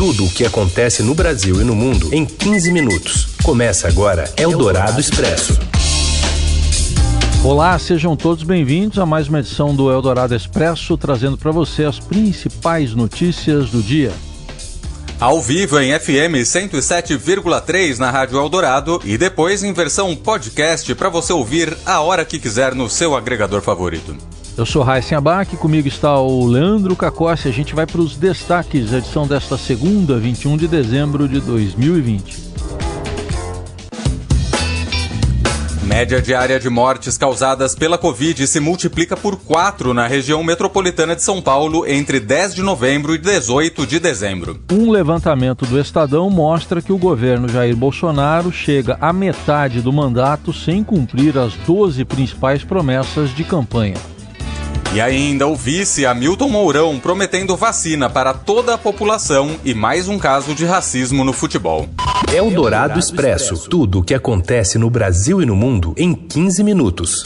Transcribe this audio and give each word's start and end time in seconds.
Tudo 0.00 0.24
o 0.24 0.30
que 0.30 0.46
acontece 0.46 1.02
no 1.02 1.14
Brasil 1.14 1.60
e 1.60 1.64
no 1.64 1.74
mundo 1.74 2.08
em 2.10 2.24
15 2.24 2.72
minutos. 2.72 3.34
Começa 3.42 3.86
agora 3.86 4.32
Eldorado 4.34 4.98
Expresso. 4.98 5.60
Olá, 7.44 7.78
sejam 7.78 8.16
todos 8.16 8.42
bem-vindos 8.42 8.98
a 8.98 9.04
mais 9.04 9.28
uma 9.28 9.40
edição 9.40 9.74
do 9.74 9.92
Eldorado 9.92 10.34
Expresso, 10.34 10.96
trazendo 10.96 11.36
para 11.36 11.50
você 11.50 11.84
as 11.84 11.98
principais 11.98 12.94
notícias 12.94 13.68
do 13.68 13.82
dia. 13.82 14.10
Ao 15.20 15.38
vivo 15.38 15.78
em 15.78 15.92
FM 15.92 16.46
107,3 16.46 17.98
na 17.98 18.10
Rádio 18.10 18.38
Eldorado 18.38 19.02
e 19.04 19.18
depois 19.18 19.62
em 19.62 19.74
versão 19.74 20.16
podcast 20.16 20.94
para 20.94 21.10
você 21.10 21.30
ouvir 21.34 21.76
a 21.84 22.00
hora 22.00 22.24
que 22.24 22.38
quiser 22.38 22.74
no 22.74 22.88
seu 22.88 23.14
agregador 23.14 23.60
favorito. 23.60 24.16
Eu 24.56 24.66
sou 24.66 24.82
Raíssen 24.82 25.16
Abac, 25.16 25.56
comigo 25.56 25.88
está 25.88 26.18
o 26.18 26.46
Leandro 26.46 26.94
Cacossi. 26.96 27.48
A 27.48 27.52
gente 27.52 27.74
vai 27.74 27.86
para 27.86 28.00
os 28.00 28.16
destaques 28.16 28.90
da 28.90 28.98
edição 28.98 29.26
desta 29.26 29.56
segunda, 29.56 30.18
21 30.18 30.56
de 30.56 30.68
dezembro 30.68 31.28
de 31.28 31.40
2020. 31.40 32.50
Média 35.90 36.22
diária 36.22 36.60
de 36.60 36.68
mortes 36.68 37.18
causadas 37.18 37.74
pela 37.74 37.98
Covid 37.98 38.46
se 38.46 38.60
multiplica 38.60 39.16
por 39.16 39.36
4 39.36 39.92
na 39.92 40.06
região 40.06 40.42
metropolitana 40.44 41.16
de 41.16 41.22
São 41.22 41.42
Paulo 41.42 41.84
entre 41.86 42.20
10 42.20 42.54
de 42.54 42.62
novembro 42.62 43.14
e 43.14 43.18
18 43.18 43.86
de 43.86 43.98
dezembro. 43.98 44.60
Um 44.70 44.90
levantamento 44.90 45.66
do 45.66 45.80
Estadão 45.80 46.30
mostra 46.30 46.80
que 46.80 46.92
o 46.92 46.98
governo 46.98 47.48
Jair 47.48 47.74
Bolsonaro 47.74 48.52
chega 48.52 48.98
à 49.00 49.12
metade 49.12 49.80
do 49.80 49.92
mandato 49.92 50.52
sem 50.52 50.84
cumprir 50.84 51.36
as 51.36 51.54
12 51.66 52.04
principais 52.04 52.62
promessas 52.62 53.34
de 53.34 53.42
campanha. 53.42 53.96
E 54.92 55.00
ainda 55.00 55.46
o 55.46 55.54
vice 55.54 56.04
Hamilton 56.04 56.48
Mourão 56.48 56.98
prometendo 56.98 57.56
vacina 57.56 58.10
para 58.10 58.34
toda 58.34 58.74
a 58.74 58.78
população 58.78 59.54
e 59.64 59.72
mais 59.72 60.08
um 60.08 60.18
caso 60.18 60.52
de 60.52 60.64
racismo 60.64 61.22
no 61.22 61.32
futebol. 61.32 61.88
É 62.34 62.42
o 62.42 62.50
Dourado 62.50 62.98
Expresso. 62.98 63.68
Tudo 63.68 64.00
o 64.00 64.02
que 64.02 64.14
acontece 64.14 64.78
no 64.78 64.90
Brasil 64.90 65.40
e 65.40 65.46
no 65.46 65.54
mundo 65.54 65.94
em 65.96 66.12
15 66.12 66.64
minutos. 66.64 67.24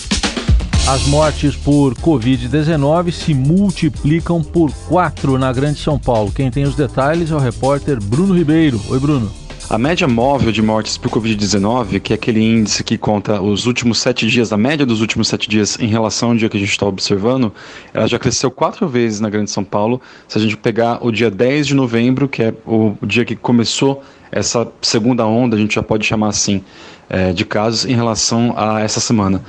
As 0.86 1.06
mortes 1.06 1.56
por 1.56 1.94
Covid-19 1.94 3.10
se 3.10 3.32
multiplicam 3.32 4.42
por 4.42 4.70
quatro 4.86 5.38
na 5.38 5.50
Grande 5.50 5.80
São 5.80 5.98
Paulo. 5.98 6.30
Quem 6.30 6.50
tem 6.50 6.64
os 6.64 6.74
detalhes 6.74 7.30
é 7.30 7.34
o 7.34 7.38
repórter 7.38 7.98
Bruno 7.98 8.34
Ribeiro. 8.34 8.78
Oi, 8.90 8.98
Bruno. 8.98 9.43
A 9.70 9.78
média 9.78 10.06
móvel 10.06 10.52
de 10.52 10.60
mortes 10.60 10.98
por 10.98 11.10
Covid-19, 11.10 11.98
que 11.98 12.12
é 12.12 12.16
aquele 12.16 12.40
índice 12.40 12.84
que 12.84 12.98
conta 12.98 13.40
os 13.40 13.64
últimos 13.64 13.98
sete 13.98 14.26
dias, 14.26 14.52
a 14.52 14.58
média 14.58 14.84
dos 14.84 15.00
últimos 15.00 15.26
sete 15.26 15.48
dias 15.48 15.78
em 15.80 15.86
relação 15.86 16.30
ao 16.30 16.36
dia 16.36 16.50
que 16.50 16.56
a 16.58 16.60
gente 16.60 16.70
está 16.70 16.86
observando, 16.86 17.50
ela 17.92 18.06
já 18.06 18.18
cresceu 18.18 18.50
quatro 18.50 18.86
vezes 18.86 19.20
na 19.20 19.30
Grande 19.30 19.50
São 19.50 19.64
Paulo. 19.64 20.02
Se 20.28 20.36
a 20.36 20.40
gente 20.40 20.56
pegar 20.56 20.98
o 21.04 21.10
dia 21.10 21.30
10 21.30 21.68
de 21.68 21.74
novembro, 21.74 22.28
que 22.28 22.42
é 22.42 22.54
o 22.66 22.94
dia 23.02 23.24
que 23.24 23.34
começou 23.34 24.02
essa 24.30 24.68
segunda 24.82 25.24
onda, 25.26 25.56
a 25.56 25.58
gente 25.58 25.74
já 25.74 25.82
pode 25.82 26.04
chamar 26.04 26.28
assim, 26.28 26.62
é, 27.08 27.32
de 27.32 27.44
casos 27.46 27.86
em 27.86 27.94
relação 27.94 28.52
a 28.56 28.80
essa 28.80 29.00
semana. 29.00 29.42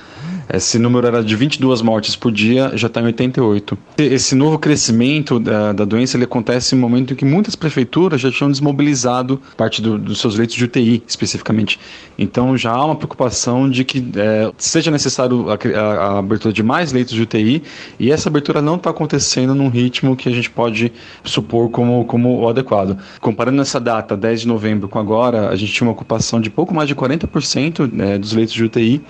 Esse 0.52 0.78
número 0.78 1.08
era 1.08 1.24
de 1.24 1.36
22 1.36 1.82
mortes 1.82 2.16
por 2.16 2.32
dia, 2.32 2.72
já 2.76 2.88
está 2.88 3.02
em 3.02 3.06
88. 3.06 3.78
Esse 3.98 4.36
novo 4.36 4.60
crescimento 4.60 5.40
da, 5.40 5.74
da, 5.74 5.86
doença 5.86 6.18
ele 6.18 6.26
acontece 6.26 6.76
um 6.76 6.78
momento 6.78 7.14
em 7.14 7.16
que 7.16 7.26
muitas 7.26 7.56
prefeituras 7.56 8.22
já 8.22 8.32
tinham 8.32 8.52
desmobilizado 8.52 9.42
parte 9.58 9.82
do, 9.82 9.98
dos 9.98 10.20
seus 10.20 10.38
leitos 10.38 10.56
de 10.56 10.64
UTI, 10.64 11.04
especificamente. 11.08 11.80
Então 12.18 12.56
já 12.58 12.72
há 12.72 12.86
uma 12.86 12.96
preocupação 12.96 13.70
de 13.70 13.84
que 13.84 14.06
é, 14.16 14.52
seja 14.58 14.92
necessário 14.92 15.48
a, 15.50 15.56
a, 15.56 15.82
a, 15.82 16.20
abertura 16.20 16.54
de 16.54 16.62
mais 16.62 16.92
leitos 16.92 17.14
de 17.14 17.22
UTI 17.22 17.64
e 18.00 18.12
essa 18.12 18.30
abertura 18.30 18.62
não 18.62 18.76
está 18.76 18.92
acontecendo 18.92 19.56
num 19.56 19.70
ritmo 19.70 20.16
que 20.16 20.30
a 20.30 20.32
gente 20.32 20.50
pode 20.50 20.92
supor 21.24 21.70
como, 21.70 22.06
como 22.06 22.42
o 22.42 22.48
adequado. 22.48 22.98
Comparando 23.20 23.62
essa 23.62 23.80
data, 23.80 24.16
10 24.16 24.42
de 24.42 24.48
novembro, 24.48 24.88
com 24.88 25.00
agora, 25.00 25.50
a 25.50 25.56
gente 25.56 25.74
tinha 25.74 25.88
uma 25.88 25.94
ocupação 25.94 26.40
de 26.40 26.50
pouco 26.50 26.74
mais 26.74 26.88
de 26.88 26.96
40% 26.96 27.92
né, 27.92 28.18
dos 28.18 28.34
leitos 28.34 28.54
de 28.54 28.64
UTI. 28.64 29.02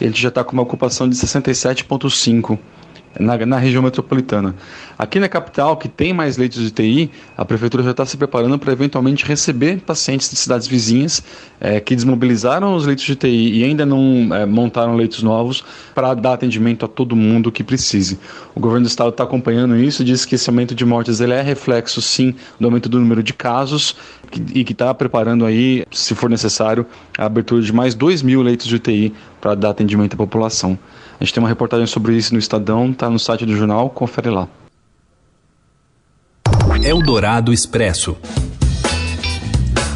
Ele 0.00 0.14
já 0.14 0.28
está 0.28 0.42
com 0.42 0.54
uma 0.54 0.62
ocupação 0.62 0.79
de 0.88 1.14
67,5% 1.14 2.58
na, 3.18 3.36
na, 3.44 3.58
região 3.58 3.82
metropolitana. 3.82 4.54
Aqui 4.98 5.18
na 5.18 5.28
capital, 5.28 5.76
que 5.76 5.88
tem 5.88 6.12
mais 6.12 6.36
leitos 6.36 6.62
de 6.62 6.70
TI, 6.70 7.10
a 7.36 7.44
prefeitura 7.44 7.82
já 7.82 7.90
está 7.90 8.06
se 8.06 8.16
preparando 8.16 8.58
para 8.58 8.72
eventualmente 8.72 9.24
receber 9.24 9.80
pacientes 9.80 10.30
de 10.30 10.36
cidades 10.36 10.68
vizinhas 10.68 11.22
é, 11.60 11.80
que 11.80 11.96
desmobilizaram 11.96 12.74
os 12.74 12.86
leitos 12.86 13.04
de 13.04 13.16
TI 13.16 13.58
e 13.58 13.64
ainda 13.64 13.84
não 13.84 14.34
é, 14.34 14.46
montaram 14.46 14.94
leitos 14.94 15.22
novos 15.22 15.64
para 15.94 16.14
dar 16.14 16.34
atendimento 16.34 16.84
a 16.84 16.88
todo 16.88 17.16
mundo 17.16 17.50
que 17.50 17.64
precise. 17.64 18.18
O 18.54 18.60
governo 18.60 18.84
do 18.84 18.88
estado 18.88 19.10
está 19.10 19.24
acompanhando 19.24 19.76
isso, 19.76 20.04
diz 20.04 20.24
que 20.24 20.36
esse 20.36 20.48
aumento 20.48 20.74
de 20.74 20.84
mortes 20.84 21.20
ele 21.20 21.32
é 21.32 21.42
reflexo, 21.42 22.00
sim, 22.00 22.34
do 22.58 22.66
aumento 22.66 22.88
do 22.88 23.00
número 23.00 23.22
de 23.22 23.32
casos 23.32 23.96
que, 24.30 24.60
e 24.60 24.64
que 24.64 24.72
está 24.72 24.94
preparando 24.94 25.44
aí, 25.44 25.84
se 25.90 26.14
for 26.14 26.30
necessário, 26.30 26.86
a 27.18 27.26
abertura 27.26 27.60
de 27.60 27.72
mais 27.72 27.94
2 27.94 28.22
mil 28.22 28.42
leitos 28.42 28.66
de 28.66 28.76
UTI 28.76 29.12
para 29.40 29.54
dar 29.54 29.70
atendimento 29.70 30.14
à 30.14 30.16
população. 30.16 30.78
A 31.20 31.24
gente 31.24 31.34
tem 31.34 31.42
uma 31.42 31.50
reportagem 31.50 31.86
sobre 31.86 32.16
isso 32.16 32.32
no 32.32 32.40
Estadão, 32.40 32.94
tá 32.94 33.10
no 33.10 33.18
site 33.18 33.44
do 33.44 33.54
jornal, 33.54 33.90
confere 33.90 34.30
lá. 34.30 34.48
Eldorado 36.82 37.52
Expresso. 37.52 38.16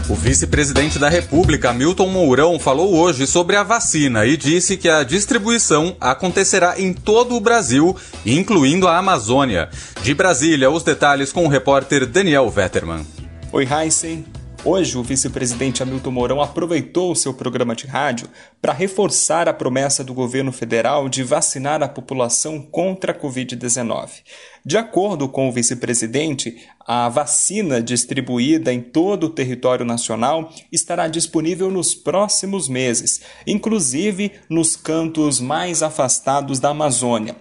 O 0.06 0.14
vice-presidente 0.14 0.98
da 0.98 1.08
República, 1.08 1.72
Milton 1.72 2.08
Mourão, 2.08 2.58
falou 2.58 2.94
hoje 2.94 3.26
sobre 3.26 3.56
a 3.56 3.62
vacina 3.62 4.26
e 4.26 4.36
disse 4.36 4.76
que 4.76 4.86
a 4.86 5.02
distribuição 5.02 5.96
acontecerá 5.98 6.78
em 6.78 6.92
todo 6.92 7.34
o 7.34 7.40
Brasil, 7.40 7.96
incluindo 8.26 8.86
a 8.86 8.98
Amazônia. 8.98 9.70
De 10.02 10.12
Brasília, 10.12 10.70
os 10.70 10.82
detalhes 10.82 11.32
com 11.32 11.46
o 11.46 11.48
repórter 11.48 12.04
Daniel 12.04 12.50
Vetterman. 12.50 13.06
Oi, 13.50 13.66
Heisen. 13.66 14.26
Hoje, 14.66 14.96
o 14.96 15.02
vice-presidente 15.02 15.82
Hamilton 15.82 16.10
Mourão 16.10 16.40
aproveitou 16.40 17.12
o 17.12 17.14
seu 17.14 17.34
programa 17.34 17.76
de 17.76 17.86
rádio 17.86 18.30
para 18.62 18.72
reforçar 18.72 19.46
a 19.46 19.52
promessa 19.52 20.02
do 20.02 20.14
governo 20.14 20.50
federal 20.50 21.06
de 21.06 21.22
vacinar 21.22 21.82
a 21.82 21.88
população 21.88 22.62
contra 22.62 23.12
a 23.12 23.14
Covid-19. 23.14 24.22
De 24.64 24.78
acordo 24.78 25.28
com 25.28 25.50
o 25.50 25.52
vice-presidente, 25.52 26.66
a 26.80 27.10
vacina 27.10 27.82
distribuída 27.82 28.72
em 28.72 28.80
todo 28.80 29.24
o 29.24 29.30
território 29.30 29.84
nacional 29.84 30.50
estará 30.72 31.08
disponível 31.08 31.70
nos 31.70 31.94
próximos 31.94 32.66
meses, 32.66 33.20
inclusive 33.46 34.32
nos 34.48 34.76
cantos 34.76 35.40
mais 35.40 35.82
afastados 35.82 36.58
da 36.58 36.70
Amazônia. 36.70 37.36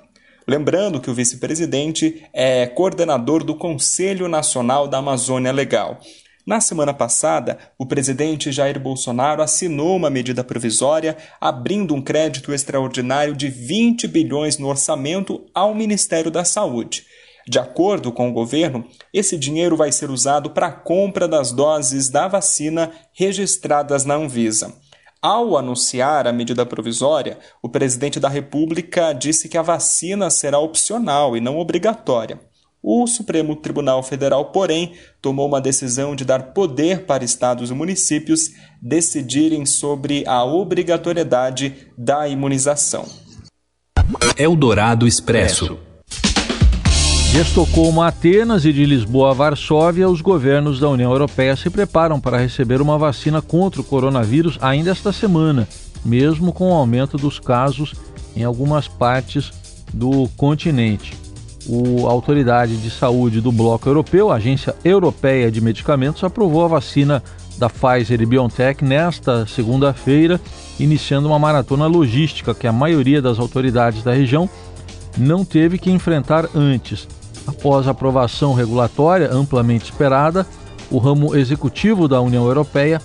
Lembrando 0.45 1.00
que 1.00 1.09
o 1.09 1.13
vice-presidente 1.13 2.22
é 2.34 2.67
coordenador 2.67 3.45
do 3.45 3.55
Conselho 3.55 4.28
Nacional 4.28 4.90
da 4.90 4.97
Amazônia 4.97 5.53
Legal. 5.53 6.01
Na 6.45 6.59
semana 6.59 6.93
passada, 6.93 7.57
o 7.77 7.85
presidente 7.85 8.51
Jair 8.51 8.77
Bolsonaro 8.77 9.41
assinou 9.41 9.95
uma 9.95 10.09
medida 10.09 10.43
provisória 10.43 11.15
abrindo 11.39 11.95
um 11.95 12.01
crédito 12.01 12.53
extraordinário 12.53 13.33
de 13.33 13.47
20 13.49 14.09
bilhões 14.09 14.57
no 14.57 14.67
orçamento 14.67 15.45
ao 15.55 15.73
Ministério 15.73 16.29
da 16.29 16.43
Saúde. 16.43 17.05
De 17.47 17.59
acordo 17.59 18.11
com 18.11 18.29
o 18.29 18.33
governo, 18.33 18.85
esse 19.13 19.37
dinheiro 19.37 19.77
vai 19.77 19.91
ser 19.93 20.09
usado 20.09 20.49
para 20.49 20.67
a 20.67 20.71
compra 20.71 21.29
das 21.29 21.53
doses 21.53 22.09
da 22.09 22.27
vacina 22.27 22.91
registradas 23.13 24.03
na 24.03 24.15
Anvisa. 24.15 24.73
Ao 25.21 25.55
anunciar 25.55 26.27
a 26.27 26.33
medida 26.33 26.65
provisória, 26.65 27.39
o 27.61 27.69
presidente 27.69 28.19
da 28.19 28.27
República 28.27 29.13
disse 29.13 29.47
que 29.47 29.57
a 29.57 29.61
vacina 29.61 30.29
será 30.29 30.59
opcional 30.59 31.37
e 31.37 31.39
não 31.39 31.57
obrigatória. 31.57 32.37
O 32.85 33.07
Supremo 33.07 33.55
Tribunal 33.55 34.03
Federal, 34.03 34.51
porém, 34.51 34.91
tomou 35.21 35.47
uma 35.47 35.61
decisão 35.61 36.13
de 36.17 36.25
dar 36.25 36.51
poder 36.51 37.05
para 37.05 37.23
estados 37.23 37.71
e 37.71 37.73
municípios 37.73 38.51
decidirem 38.81 39.66
sobre 39.66 40.25
a 40.27 40.44
obrigatoriedade 40.44 41.73
da 41.97 42.27
imunização. 42.27 43.05
Eldorado 44.38 45.07
Expresso. 45.07 45.79
De 47.31 47.39
Estocolmo 47.39 48.01
a 48.01 48.09
Atenas 48.09 48.66
e 48.66 48.73
de 48.73 48.85
Lisboa 48.85 49.31
a 49.31 49.33
Varsóvia, 49.33 50.09
os 50.09 50.19
governos 50.19 50.77
da 50.77 50.89
União 50.89 51.09
Europeia 51.09 51.55
se 51.55 51.69
preparam 51.69 52.19
para 52.19 52.37
receber 52.37 52.81
uma 52.81 52.97
vacina 52.97 53.41
contra 53.41 53.79
o 53.79 53.84
coronavírus 53.84 54.58
ainda 54.61 54.91
esta 54.91 55.13
semana, 55.13 55.69
mesmo 56.03 56.52
com 56.52 56.69
o 56.69 56.73
aumento 56.73 57.16
dos 57.16 57.40
casos 57.40 57.93
em 58.35 58.43
algumas 58.43 58.90
partes 58.90 59.53
do 59.93 60.28
continente 60.35 61.22
o, 61.67 62.07
a 62.07 62.11
Autoridade 62.11 62.77
de 62.77 62.89
Saúde 62.89 63.41
do 63.41 63.51
Bloco 63.51 63.87
Europeu, 63.87 64.31
a 64.31 64.35
Agência 64.35 64.75
Europeia 64.83 65.51
de 65.51 65.61
Medicamentos, 65.61 66.23
aprovou 66.23 66.65
a 66.65 66.67
vacina 66.67 67.23
da 67.57 67.69
Pfizer 67.69 68.21
e 68.21 68.25
BioNTech 68.25 68.83
nesta 68.83 69.45
segunda-feira, 69.45 70.39
iniciando 70.79 71.27
uma 71.27 71.39
maratona 71.39 71.87
logística 71.87 72.53
que 72.53 72.67
a 72.67 72.71
maioria 72.71 73.21
das 73.21 73.39
autoridades 73.39 74.03
da 74.03 74.13
região 74.13 74.49
não 75.17 75.45
teve 75.45 75.77
que 75.77 75.91
enfrentar 75.91 76.49
antes. 76.55 77.07
Após 77.45 77.87
a 77.87 77.91
aprovação 77.91 78.53
regulatória 78.53 79.31
amplamente 79.31 79.85
esperada, 79.85 80.45
o 80.89 80.97
ramo 80.97 81.35
executivo 81.35 82.07
da 82.07 82.21
União 82.21 82.45
Europeia 82.45 83.01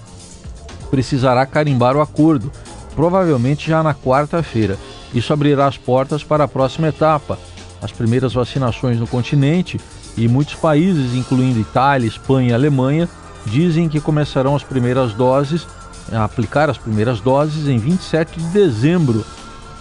precisará 0.90 1.44
carimbar 1.44 1.96
o 1.96 2.00
acordo, 2.00 2.50
provavelmente 2.94 3.68
já 3.68 3.82
na 3.82 3.94
quarta-feira. 3.94 4.78
Isso 5.14 5.32
abrirá 5.32 5.66
as 5.66 5.76
portas 5.76 6.22
para 6.22 6.44
a 6.44 6.48
próxima 6.48 6.88
etapa, 6.88 7.38
as 7.82 7.92
primeiras 7.92 8.34
vacinações 8.34 8.98
no 8.98 9.06
continente 9.06 9.80
E 10.16 10.26
muitos 10.26 10.54
países, 10.54 11.14
incluindo 11.14 11.60
Itália, 11.60 12.06
Espanha 12.06 12.50
e 12.50 12.54
Alemanha, 12.54 13.08
dizem 13.46 13.88
que 13.88 14.00
começarão 14.00 14.56
as 14.56 14.64
primeiras 14.64 15.12
doses, 15.14 15.66
a 16.12 16.24
aplicar 16.24 16.68
as 16.68 16.76
primeiras 16.76 17.20
doses 17.20 17.68
em 17.68 17.78
27 17.78 18.38
de 18.38 18.46
dezembro, 18.48 19.24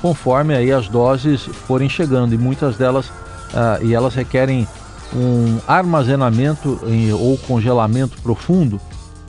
conforme 0.01 0.55
aí 0.55 0.71
as 0.71 0.87
doses 0.87 1.41
forem 1.41 1.89
chegando 1.89 2.33
e 2.33 2.37
muitas 2.37 2.77
delas 2.77 3.07
uh, 3.07 3.83
e 3.83 3.93
elas 3.93 4.13
requerem 4.13 4.67
um 5.15 5.59
armazenamento 5.67 6.79
em, 6.85 7.11
ou 7.13 7.37
congelamento 7.37 8.21
profundo 8.21 8.79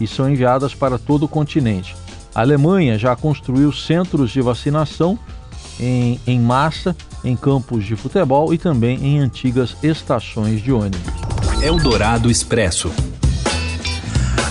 e 0.00 0.06
são 0.06 0.28
enviadas 0.28 0.74
para 0.74 0.98
todo 0.98 1.24
o 1.24 1.28
continente. 1.28 1.96
A 2.34 2.40
Alemanha 2.40 2.98
já 2.98 3.16
construiu 3.16 3.72
centros 3.72 4.30
de 4.30 4.40
vacinação 4.40 5.18
em, 5.80 6.20
em 6.26 6.40
massa 6.40 6.94
em 7.24 7.36
campos 7.36 7.84
de 7.84 7.96
futebol 7.96 8.52
e 8.52 8.58
também 8.58 9.04
em 9.04 9.20
antigas 9.20 9.76
estações 9.82 10.62
de 10.62 10.72
ônibus. 10.72 11.00
Eldorado 11.62 12.30
Expresso. 12.30 12.92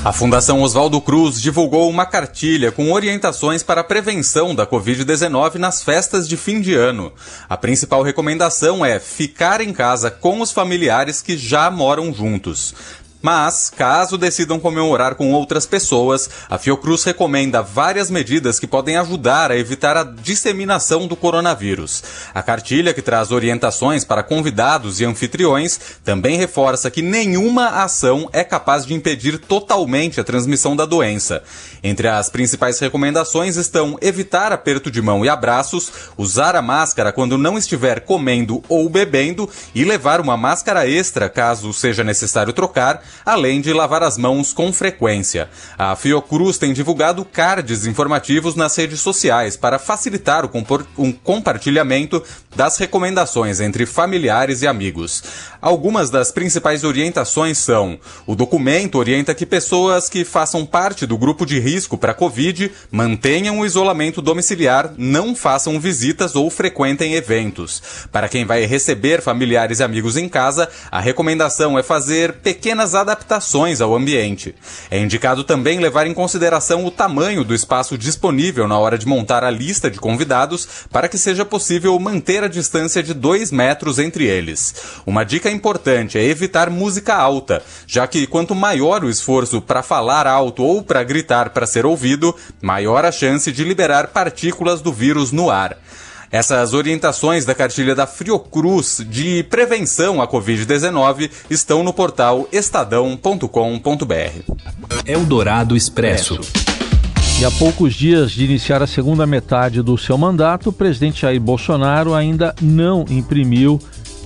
A 0.08 0.14
Fundação 0.14 0.62
Oswaldo 0.62 1.02
Cruz 1.02 1.42
divulgou 1.42 1.90
uma 1.90 2.06
cartilha 2.06 2.72
com 2.72 2.94
orientações 2.94 3.62
para 3.62 3.81
a 3.81 3.84
prevenção 3.84 4.56
da 4.56 4.66
Covid-19 4.66 5.56
nas 5.56 5.84
festas 5.84 6.28
de 6.28 6.38
fim 6.38 6.62
de 6.62 6.74
ano. 6.75 7.12
A 7.50 7.58
principal 7.58 8.04
recomendação 8.04 8.86
é 8.86 9.00
ficar 9.00 9.60
em 9.60 9.74
casa 9.74 10.10
com 10.10 10.40
os 10.40 10.52
familiares 10.52 11.22
que 11.22 11.38
já 11.38 11.69
moram 11.69 12.14
juntos. 12.14 12.74
Mas, 13.22 13.72
caso 13.75 14.18
decidam 14.18 14.60
comemorar 14.60 15.16
com 15.16 15.34
outras 15.34 15.66
pessoas, 15.66 16.30
a 16.50 16.58
Fiocruz 16.58 17.04
recomenda 17.04 17.64
várias 17.64 18.12
medidas 18.12 18.60
que 18.60 18.68
podem 18.68 18.96
ajudar 18.98 19.52
a 19.52 19.58
evitar 19.58 19.98
a 19.98 20.04
disseminação 20.04 21.08
do 21.08 21.16
coronavírus. 21.16 22.04
A 22.34 22.44
cartilha, 22.44 22.94
que 22.94 23.02
traz 23.02 23.31
orientações 23.31 24.04
para 24.06 24.22
convidados 24.22 25.02
e 25.02 25.06
anfitriões, 25.06 25.80
também 26.04 26.38
reforça 26.38 26.92
que 26.92 27.02
nenhuma 27.02 27.84
ação 27.84 28.30
é 28.31 28.44
capaz 28.44 28.86
de 28.86 28.94
impedir 28.94 29.40
totalmente 29.40 30.22
a 30.22 30.24
transmissão 30.24 30.75
da 30.75 30.86
doença. 30.86 31.42
Entre 31.84 32.08
as 32.08 32.30
principais 32.30 32.80
recomendações 32.80 33.56
estão 33.56 33.98
evitar 34.00 34.52
aperto 34.52 34.92
de 34.92 35.02
mão 35.02 35.25
e 35.25 35.30
abraços, 35.30 35.92
usar 36.18 36.56
a 36.56 36.62
máscara 36.62 37.12
quando 37.12 37.38
não 37.38 37.58
estiver 37.58 38.02
comendo 38.02 38.64
ou 38.69 38.88
bebendo 38.90 39.50
e 39.74 39.84
levar 39.84 40.22
uma 40.22 40.38
máscara 40.38 40.88
extra 40.88 41.30
caso 41.30 41.74
seja 41.74 42.04
necessário 42.04 42.54
trocar 42.54 43.02
além 43.25 43.62
de 43.62 43.74
lavar 43.74 44.04
as 44.04 44.18
mãos 44.18 44.54
com 44.54 44.72
frequência. 44.72 45.50
A 45.78 45.96
Fiocruz 45.96 46.58
tem 46.58 46.74
divulgado 46.74 47.24
cards 47.25 47.86
informativos 47.86 48.56
nas 48.56 48.75
redes 48.75 49.02
sociais 49.02 49.58
para 49.58 49.80
facilitar 49.80 50.46
o 50.46 50.52
um 50.98 51.12
compartilhamento 51.12 52.24
das 52.56 52.78
recomendações 52.78 53.60
entre 53.60 53.86
familiares 53.86 54.62
e 54.62 54.68
amigos. 54.68 55.24
Algumas 55.68 56.10
das 56.10 56.31
principais 56.31 56.86
orientações 56.86 57.58
são: 57.58 58.00
o 58.25 58.36
documento 58.36 58.98
orienta 58.98 59.36
que 59.36 59.46
pessoas 59.46 60.08
que 60.08 60.24
façam 60.24 60.66
parte 60.66 61.06
do 61.06 61.18
grupo 61.18 61.46
de 61.46 61.60
risco 61.60 61.98
para 61.98 62.14
Covid 62.14 62.72
mantenham 62.90 63.60
o 63.60 63.66
isolamento 63.66 64.22
domiciliar, 64.22 64.94
não 64.98 65.36
façam 65.36 65.78
visitas 65.78 66.38
ou 66.38 66.50
frequentem 66.50 67.16
eventos. 67.16 67.84
Para 68.14 68.30
quem 68.30 68.46
vai 68.46 68.66
receber 68.66 69.22
familiares 69.22 69.81
e 69.81 69.84
amigos 69.84 70.16
em 70.16 70.30
casa, 70.30 70.69
a 70.90 71.02
recomendação 71.02 71.78
é 71.78 71.84
fazer 71.84 72.36
pequenas 72.36 72.96
adaptações 72.96 73.81
ao 73.81 73.94
ambiente. 73.94 74.56
É 74.90 74.98
indicado 74.98 75.44
também 75.44 75.80
levar 75.80 76.08
em 76.08 76.14
consideração 76.14 76.86
o 76.86 76.92
tamanho 76.92 77.44
do 77.44 77.54
espaço 77.54 77.98
disponível 77.98 78.69
na 78.69 78.80
hora 78.80 78.98
de 78.98 79.06
montar 79.06 79.44
a 79.44 79.52
lista 79.52 79.92
de 79.92 80.00
convidados 80.00 80.66
para 80.90 81.10
que 81.10 81.18
seja 81.18 81.44
possível 81.44 82.00
manter 82.00 82.42
a 82.42 82.48
distância 82.48 83.04
de 83.04 83.14
2 83.14 83.52
metros 83.52 84.00
entre 84.00 84.24
eles. 84.24 84.74
Uma 85.06 85.25
dica 85.25 85.56
importante 85.57 86.18
é 86.18 86.24
evitar 86.24 86.69
música 86.69 87.15
alta, 87.15 87.62
já 87.86 88.07
que 88.07 88.25
quanto 88.27 88.56
maior 88.56 89.04
o 89.04 89.09
esforço 89.09 89.59
para 89.62 89.83
falar 89.83 90.25
alto 90.27 90.63
ou 90.63 90.81
para 90.81 91.04
gritar 91.04 91.50
para 91.50 91.65
ser 91.65 91.86
ouvido, 91.86 92.36
maior 92.62 93.04
a 93.04 93.12
chance 93.12 93.51
de 93.51 93.63
liberar 93.63 94.07
partículas 94.07 94.81
do 94.81 94.94
vírus 94.94 95.31
no 95.31 95.50
ar. 95.50 95.77
Essas 96.31 96.74
orientações 96.74 97.45
da 97.45 97.56
cartilha 97.56 97.95
da 97.95 98.06
Friocruz 98.06 99.06
de 99.09 99.44
prevenção 99.44 100.21
à 100.21 100.27
Covid-19 100.27 101.30
estão 101.50 101.83
no 101.83 101.94
portal 101.94 102.48
estadão.com.br. 102.51 103.48
Eldorado 105.06 105.75
Expresso. 105.75 106.39
E 107.39 107.45
a 107.45 107.51
poucos 107.51 107.94
dias 107.94 108.31
de 108.31 108.44
iniciar 108.44 108.81
a 108.81 108.88
segunda 108.88 109.27
metade 109.27 109.83
do 109.83 109.95
seu 109.95 110.18
mandato, 110.18 110.69
o 110.69 110.74
presidente 110.74 111.21
Jair 111.21 111.39
Bolsonaro 111.39 112.15
ainda 112.15 112.56
não 112.59 113.06
imprimiu 113.09 113.80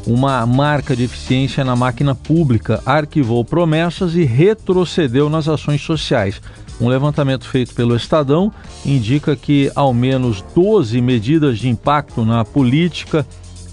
uma 0.05 0.45
marca 0.45 0.95
de 0.95 1.03
eficiência 1.03 1.63
na 1.63 1.75
máquina 1.75 2.15
pública, 2.15 2.81
arquivou 2.85 3.43
promessas 3.45 4.15
e 4.15 4.23
retrocedeu 4.23 5.29
nas 5.29 5.47
ações 5.47 5.81
sociais. 5.81 6.41
Um 6.79 6.87
levantamento 6.87 7.47
feito 7.47 7.75
pelo 7.75 7.95
Estadão 7.95 8.51
indica 8.83 9.35
que 9.35 9.71
ao 9.75 9.93
menos 9.93 10.43
12 10.55 10.99
medidas 10.99 11.59
de 11.59 11.69
impacto 11.69 12.25
na 12.25 12.43
política 12.43 13.25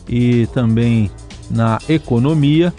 e 0.07 0.47
também 0.49 1.11
na 1.51 1.79
economia 1.89 2.73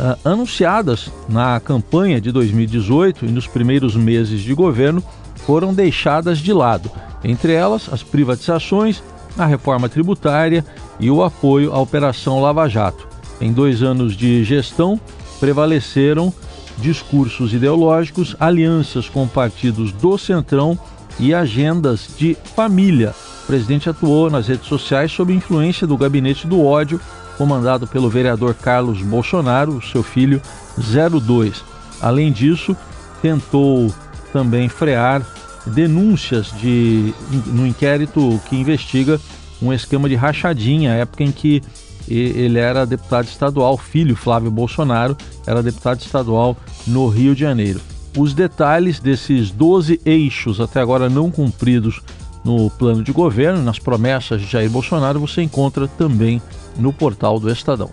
uh, 0.00 0.28
anunciadas 0.28 1.10
na 1.28 1.60
campanha 1.60 2.20
de 2.20 2.32
2018 2.32 3.26
e 3.26 3.28
nos 3.28 3.46
primeiros 3.46 3.94
meses 3.94 4.40
de 4.40 4.54
governo 4.54 5.02
foram 5.44 5.74
deixadas 5.74 6.38
de 6.38 6.52
lado. 6.52 6.90
Entre 7.22 7.52
elas, 7.52 7.92
as 7.92 8.02
privatizações, 8.02 9.02
a 9.36 9.46
reforma 9.46 9.88
tributária 9.88 10.64
e 10.98 11.10
o 11.10 11.22
apoio 11.22 11.72
à 11.72 11.78
Operação 11.78 12.40
Lava 12.40 12.68
Jato. 12.68 13.06
Em 13.40 13.52
dois 13.52 13.82
anos 13.82 14.16
de 14.16 14.42
gestão, 14.44 15.00
prevaleceram 15.38 16.32
discursos 16.78 17.52
ideológicos, 17.52 18.36
alianças 18.38 19.08
com 19.08 19.26
partidos 19.26 19.92
do 19.92 20.16
Centrão 20.18 20.78
e 21.18 21.34
agendas 21.34 22.08
de 22.16 22.36
família. 22.54 23.14
O 23.44 23.46
presidente 23.46 23.88
atuou 23.88 24.30
nas 24.30 24.48
redes 24.48 24.66
sociais 24.66 25.12
sob 25.12 25.32
influência 25.32 25.86
do 25.86 25.96
gabinete 25.96 26.46
do 26.46 26.64
ódio, 26.64 27.00
comandado 27.38 27.86
pelo 27.86 28.10
vereador 28.10 28.54
Carlos 28.54 29.02
Bolsonaro, 29.02 29.80
seu 29.82 30.02
filho 30.02 30.40
02. 30.78 31.62
Além 32.00 32.32
disso, 32.32 32.76
tentou 33.22 33.92
também 34.32 34.68
frear 34.68 35.22
denúncias 35.66 36.52
de, 36.60 37.12
no 37.46 37.66
inquérito 37.66 38.40
que 38.48 38.56
investiga 38.56 39.20
um 39.60 39.72
esquema 39.72 40.08
de 40.08 40.14
rachadinha, 40.14 40.92
época 40.92 41.24
em 41.24 41.32
que 41.32 41.62
ele 42.08 42.58
era 42.58 42.86
deputado 42.86 43.26
estadual, 43.26 43.76
filho 43.76 44.14
Flávio 44.14 44.50
Bolsonaro, 44.50 45.16
era 45.46 45.62
deputado 45.62 46.00
estadual 46.00 46.56
no 46.86 47.08
Rio 47.08 47.34
de 47.34 47.40
Janeiro. 47.40 47.80
Os 48.16 48.32
detalhes 48.32 49.00
desses 49.00 49.50
12 49.50 50.00
eixos 50.04 50.60
até 50.60 50.80
agora 50.80 51.08
não 51.08 51.30
cumpridos 51.30 52.00
no 52.44 52.70
plano 52.70 53.02
de 53.02 53.12
governo, 53.12 53.60
nas 53.60 53.78
promessas 53.78 54.40
de 54.40 54.46
Jair 54.46 54.70
Bolsonaro, 54.70 55.18
você 55.18 55.42
encontra 55.42 55.88
também 55.88 56.40
no 56.78 56.92
portal 56.92 57.40
do 57.40 57.50
Estadão. 57.50 57.90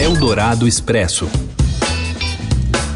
Eldorado 0.00 0.66
Expresso. 0.66 1.28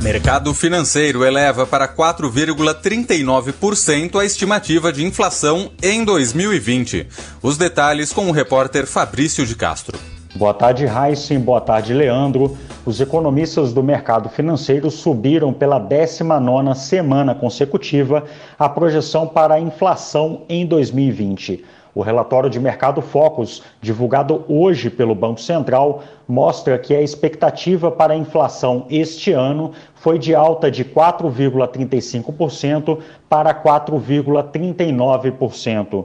Mercado 0.02 0.52
financeiro 0.52 1.24
eleva 1.24 1.66
para 1.66 1.88
4,39% 1.88 4.20
a 4.20 4.24
estimativa 4.24 4.92
de 4.92 5.02
inflação 5.04 5.70
em 5.82 6.04
2020. 6.04 7.06
Os 7.42 7.56
detalhes 7.56 8.12
com 8.12 8.28
o 8.28 8.32
repórter 8.32 8.86
Fabrício 8.86 9.46
de 9.46 9.56
Castro. 9.56 9.98
Boa 10.34 10.52
tarde, 10.52 10.84
Heisen. 10.84 11.40
Boa 11.40 11.62
tarde, 11.62 11.94
Leandro. 11.94 12.58
Os 12.84 13.00
economistas 13.00 13.72
do 13.72 13.82
mercado 13.82 14.28
financeiro 14.28 14.90
subiram 14.90 15.50
pela 15.52 15.80
19ª 15.80 16.74
semana 16.74 17.34
consecutiva 17.34 18.24
a 18.58 18.68
projeção 18.68 19.26
para 19.26 19.54
a 19.54 19.60
inflação 19.60 20.42
em 20.48 20.66
2020. 20.66 21.64
O 21.96 22.02
relatório 22.02 22.48
de 22.50 22.60
Mercado 22.60 23.00
Focus, 23.00 23.62
divulgado 23.80 24.44
hoje 24.46 24.90
pelo 24.90 25.14
Banco 25.14 25.40
Central, 25.40 26.02
mostra 26.28 26.78
que 26.78 26.94
a 26.94 27.00
expectativa 27.00 27.90
para 27.90 28.12
a 28.12 28.16
inflação 28.18 28.84
este 28.90 29.32
ano 29.32 29.72
foi 29.94 30.18
de 30.18 30.34
alta 30.34 30.70
de 30.70 30.84
4,35% 30.84 32.98
para 33.30 33.54
4,39%. 33.54 36.04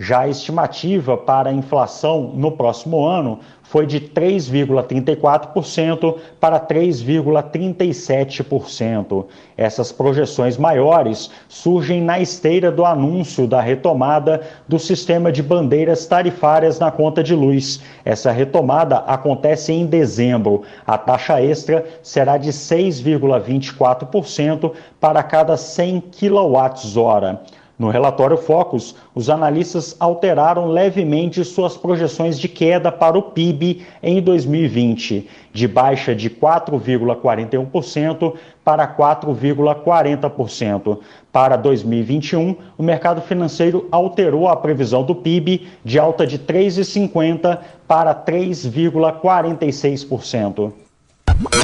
Já 0.00 0.20
a 0.20 0.28
estimativa 0.28 1.16
para 1.16 1.50
a 1.50 1.52
inflação 1.52 2.30
no 2.32 2.52
próximo 2.52 3.04
ano 3.04 3.40
foi 3.64 3.84
de 3.84 4.00
3,34% 4.00 6.14
para 6.38 6.60
3,37%. 6.60 9.26
Essas 9.56 9.90
projeções 9.90 10.56
maiores 10.56 11.32
surgem 11.48 12.00
na 12.00 12.20
esteira 12.20 12.70
do 12.70 12.84
anúncio 12.84 13.48
da 13.48 13.60
retomada 13.60 14.42
do 14.68 14.78
sistema 14.78 15.32
de 15.32 15.42
bandeiras 15.42 16.06
tarifárias 16.06 16.78
na 16.78 16.92
conta 16.92 17.20
de 17.20 17.34
luz. 17.34 17.82
Essa 18.04 18.30
retomada 18.30 18.98
acontece 18.98 19.72
em 19.72 19.84
dezembro. 19.84 20.62
A 20.86 20.96
taxa 20.96 21.42
extra 21.42 21.84
será 22.04 22.38
de 22.38 22.50
6,24% 22.50 24.74
para 25.00 25.24
cada 25.24 25.56
100 25.56 26.00
kWh. 26.00 27.58
No 27.78 27.88
relatório 27.90 28.36
Focus, 28.36 28.96
os 29.14 29.30
analistas 29.30 29.94
alteraram 30.00 30.66
levemente 30.66 31.44
suas 31.44 31.76
projeções 31.76 32.36
de 32.36 32.48
queda 32.48 32.90
para 32.90 33.16
o 33.16 33.22
PIB 33.22 33.86
em 34.02 34.20
2020, 34.20 35.28
de 35.52 35.68
baixa 35.68 36.12
de 36.12 36.28
4,41% 36.28 38.34
para 38.64 38.88
4,40%. 38.88 40.98
Para 41.32 41.54
2021, 41.56 42.56
o 42.76 42.82
mercado 42.82 43.20
financeiro 43.20 43.86
alterou 43.92 44.48
a 44.48 44.56
previsão 44.56 45.04
do 45.04 45.14
PIB 45.14 45.68
de 45.84 46.00
alta 46.00 46.26
de 46.26 46.36
3,50% 46.36 47.60
para 47.86 48.12
3,46%. 48.12 50.72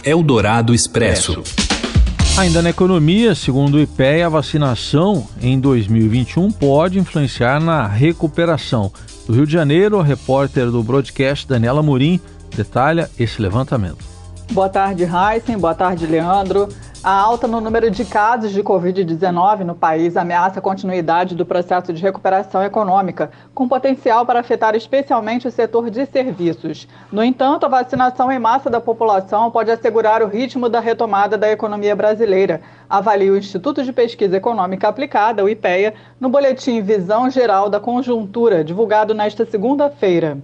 Eldorado 0.04 0.72
Expresso. 0.72 1.42
Ainda 2.36 2.60
na 2.60 2.70
economia, 2.70 3.32
segundo 3.32 3.76
o 3.76 3.80
IPEA, 3.80 4.26
a 4.26 4.28
vacinação 4.28 5.24
em 5.40 5.58
2021 5.60 6.50
pode 6.50 6.98
influenciar 6.98 7.60
na 7.60 7.86
recuperação. 7.86 8.90
Do 9.24 9.34
Rio 9.34 9.46
de 9.46 9.52
Janeiro, 9.52 10.00
a 10.00 10.02
repórter 10.02 10.68
do 10.68 10.82
broadcast 10.82 11.46
Daniela 11.46 11.80
Murim 11.80 12.20
detalha 12.54 13.08
esse 13.16 13.40
levantamento. 13.40 14.04
Boa 14.50 14.68
tarde, 14.68 15.04
Heisen. 15.04 15.56
Boa 15.56 15.76
tarde, 15.76 16.06
Leandro. 16.08 16.68
A 17.04 17.12
alta 17.12 17.46
no 17.46 17.60
número 17.60 17.90
de 17.90 18.02
casos 18.02 18.50
de 18.50 18.62
Covid-19 18.62 19.58
no 19.58 19.74
país 19.74 20.16
ameaça 20.16 20.58
a 20.58 20.62
continuidade 20.62 21.34
do 21.34 21.44
processo 21.44 21.92
de 21.92 22.00
recuperação 22.00 22.62
econômica, 22.62 23.30
com 23.54 23.68
potencial 23.68 24.24
para 24.24 24.40
afetar 24.40 24.74
especialmente 24.74 25.46
o 25.46 25.50
setor 25.50 25.90
de 25.90 26.06
serviços. 26.06 26.88
No 27.12 27.22
entanto, 27.22 27.66
a 27.66 27.68
vacinação 27.68 28.32
em 28.32 28.38
massa 28.38 28.70
da 28.70 28.80
população 28.80 29.50
pode 29.50 29.70
assegurar 29.70 30.22
o 30.22 30.28
ritmo 30.28 30.66
da 30.66 30.80
retomada 30.80 31.36
da 31.36 31.52
economia 31.52 31.94
brasileira, 31.94 32.62
avalia 32.88 33.32
o 33.32 33.36
Instituto 33.36 33.84
de 33.84 33.92
Pesquisa 33.92 34.38
Econômica 34.38 34.88
Aplicada, 34.88 35.44
o 35.44 35.48
IPEA, 35.50 35.92
no 36.18 36.30
boletim 36.30 36.80
Visão 36.80 37.28
Geral 37.28 37.68
da 37.68 37.78
Conjuntura, 37.78 38.64
divulgado 38.64 39.12
nesta 39.12 39.44
segunda-feira. 39.44 40.38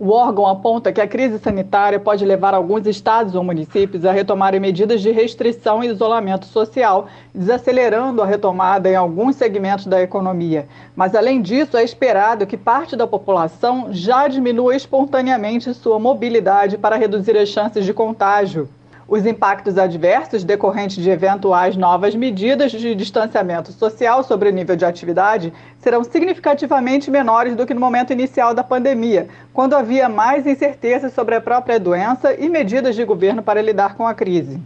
O 0.00 0.10
órgão 0.10 0.46
aponta 0.46 0.92
que 0.92 1.00
a 1.00 1.08
crise 1.08 1.40
sanitária 1.40 1.98
pode 1.98 2.24
levar 2.24 2.54
alguns 2.54 2.86
estados 2.86 3.34
ou 3.34 3.42
municípios 3.42 4.04
a 4.04 4.12
retomarem 4.12 4.60
medidas 4.60 5.02
de 5.02 5.10
restrição 5.10 5.82
e 5.82 5.88
isolamento 5.88 6.46
social, 6.46 7.08
desacelerando 7.34 8.22
a 8.22 8.26
retomada 8.26 8.88
em 8.88 8.94
alguns 8.94 9.34
segmentos 9.34 9.86
da 9.86 10.00
economia. 10.00 10.68
Mas, 10.94 11.16
além 11.16 11.42
disso, 11.42 11.76
é 11.76 11.82
esperado 11.82 12.46
que 12.46 12.56
parte 12.56 12.94
da 12.94 13.08
população 13.08 13.88
já 13.90 14.28
diminua 14.28 14.76
espontaneamente 14.76 15.74
sua 15.74 15.98
mobilidade 15.98 16.78
para 16.78 16.94
reduzir 16.94 17.36
as 17.36 17.48
chances 17.48 17.84
de 17.84 17.92
contágio. 17.92 18.68
Os 19.08 19.24
impactos 19.24 19.78
adversos 19.78 20.44
decorrentes 20.44 21.02
de 21.02 21.08
eventuais 21.08 21.74
novas 21.78 22.14
medidas 22.14 22.70
de 22.70 22.94
distanciamento 22.94 23.72
social 23.72 24.22
sobre 24.22 24.50
o 24.50 24.52
nível 24.52 24.76
de 24.76 24.84
atividade 24.84 25.50
serão 25.78 26.04
significativamente 26.04 27.10
menores 27.10 27.56
do 27.56 27.64
que 27.64 27.72
no 27.72 27.80
momento 27.80 28.12
inicial 28.12 28.52
da 28.52 28.62
pandemia, 28.62 29.26
quando 29.50 29.74
havia 29.74 30.10
mais 30.10 30.46
incerteza 30.46 31.08
sobre 31.08 31.34
a 31.34 31.40
própria 31.40 31.80
doença 31.80 32.34
e 32.34 32.50
medidas 32.50 32.94
de 32.94 33.02
governo 33.02 33.42
para 33.42 33.62
lidar 33.62 33.96
com 33.96 34.06
a 34.06 34.12
crise. 34.12 34.60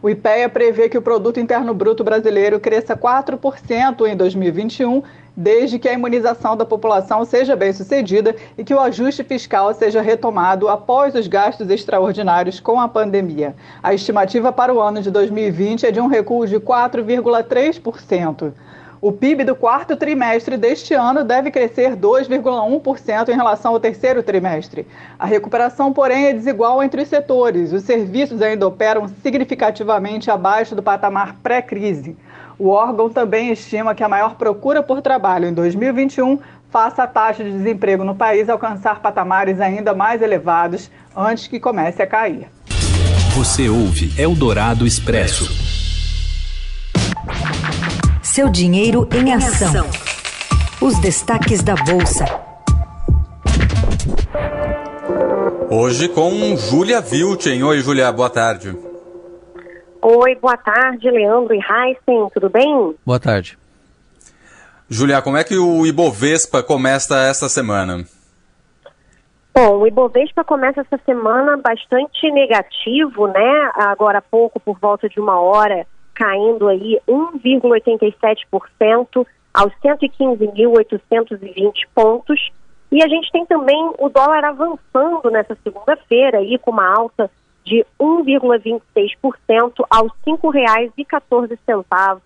O 0.00 0.08
IPEA 0.08 0.48
prevê 0.48 0.88
que 0.88 0.96
o 0.96 1.02
produto 1.02 1.40
interno 1.40 1.74
bruto 1.74 2.04
brasileiro 2.04 2.60
cresça 2.60 2.96
4% 2.96 4.06
em 4.06 4.16
2021 4.16 5.02
desde 5.40 5.78
que 5.78 5.88
a 5.88 5.92
imunização 5.92 6.56
da 6.56 6.64
população 6.64 7.24
seja 7.24 7.54
bem 7.54 7.72
sucedida 7.72 8.34
e 8.58 8.64
que 8.64 8.74
o 8.74 8.80
ajuste 8.80 9.22
fiscal 9.22 9.72
seja 9.72 10.00
retomado 10.00 10.68
após 10.68 11.14
os 11.14 11.28
gastos 11.28 11.70
extraordinários 11.70 12.58
com 12.58 12.80
a 12.80 12.88
pandemia. 12.88 13.54
A 13.80 13.94
estimativa 13.94 14.50
para 14.52 14.74
o 14.74 14.80
ano 14.80 15.00
de 15.00 15.12
2020 15.12 15.86
é 15.86 15.92
de 15.92 16.00
um 16.00 16.08
recuo 16.08 16.44
de 16.44 16.58
4,3%. 16.58 18.52
O 19.00 19.12
PIB 19.12 19.44
do 19.44 19.54
quarto 19.54 19.94
trimestre 19.94 20.56
deste 20.56 20.92
ano 20.92 21.22
deve 21.22 21.52
crescer 21.52 21.94
2,1% 21.94 23.28
em 23.28 23.36
relação 23.36 23.74
ao 23.74 23.78
terceiro 23.78 24.24
trimestre. 24.24 24.88
A 25.16 25.24
recuperação, 25.24 25.92
porém, 25.92 26.26
é 26.26 26.32
desigual 26.32 26.82
entre 26.82 27.02
os 27.02 27.08
setores. 27.08 27.72
Os 27.72 27.84
serviços 27.84 28.42
ainda 28.42 28.66
operam 28.66 29.06
significativamente 29.22 30.32
abaixo 30.32 30.74
do 30.74 30.82
patamar 30.82 31.36
pré-crise. 31.44 32.16
O 32.58 32.70
órgão 32.70 33.08
também 33.08 33.52
estima 33.52 33.94
que 33.94 34.02
a 34.02 34.08
maior 34.08 34.34
procura 34.34 34.82
por 34.82 35.00
trabalho 35.00 35.46
em 35.46 35.54
2021 35.54 36.40
faça 36.70 37.04
a 37.04 37.06
taxa 37.06 37.44
de 37.44 37.52
desemprego 37.52 38.02
no 38.02 38.16
país 38.16 38.48
alcançar 38.48 39.00
patamares 39.00 39.60
ainda 39.60 39.94
mais 39.94 40.20
elevados 40.20 40.90
antes 41.16 41.46
que 41.46 41.60
comece 41.60 42.02
a 42.02 42.06
cair. 42.06 42.48
Você 43.36 43.68
ouve 43.68 44.12
Eldorado 44.20 44.84
Expresso. 44.84 45.48
Seu 48.20 48.48
dinheiro 48.48 49.08
em 49.12 49.32
ação. 49.32 49.86
Os 50.80 50.98
destaques 50.98 51.62
da 51.62 51.76
Bolsa. 51.76 52.24
Hoje 55.70 56.08
com 56.08 56.56
Júlia 56.56 57.00
Vilchen. 57.00 57.62
Oi, 57.62 57.80
Júlia, 57.80 58.10
boa 58.10 58.30
tarde. 58.30 58.87
Oi, 60.00 60.36
boa 60.36 60.56
tarde, 60.56 61.10
Leandro 61.10 61.52
e 61.54 61.58
Heisen, 61.58 62.30
tudo 62.32 62.48
bem? 62.48 62.94
Boa 63.04 63.18
tarde. 63.18 63.58
Julia, 64.88 65.20
como 65.20 65.36
é 65.36 65.42
que 65.44 65.56
o 65.56 65.84
Ibovespa 65.84 66.62
começa 66.62 67.18
esta 67.18 67.48
semana? 67.48 68.04
Bom, 69.54 69.78
o 69.78 69.86
Ibovespa 69.86 70.44
começa 70.44 70.82
essa 70.82 70.98
semana 71.04 71.56
bastante 71.56 72.30
negativo, 72.30 73.26
né? 73.26 73.72
Agora 73.74 74.18
há 74.18 74.22
pouco, 74.22 74.60
por 74.60 74.78
volta 74.78 75.08
de 75.08 75.18
uma 75.18 75.40
hora, 75.40 75.84
caindo 76.14 76.68
aí 76.68 77.00
1,87% 77.08 79.26
aos 79.52 79.72
115.820 79.84 81.72
pontos. 81.92 82.52
E 82.90 83.02
a 83.02 83.08
gente 83.08 83.30
tem 83.32 83.44
também 83.44 83.92
o 83.98 84.08
dólar 84.08 84.44
avançando 84.44 85.30
nessa 85.30 85.54
segunda-feira 85.62 86.38
aí 86.38 86.58
com 86.58 86.70
uma 86.70 86.88
alta 86.88 87.30
de 87.68 87.84
1,26% 88.00 89.84
aos 89.90 90.10
R$ 90.26 90.32
5,14. 90.32 92.20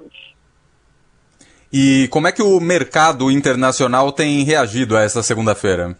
E 1.72 2.06
como 2.08 2.28
é 2.28 2.32
que 2.32 2.42
o 2.42 2.60
mercado 2.60 3.30
internacional 3.30 4.12
tem 4.12 4.44
reagido 4.44 4.96
a 4.96 5.02
essa 5.02 5.22
segunda-feira? 5.22 5.96